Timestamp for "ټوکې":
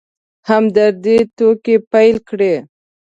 1.37-1.75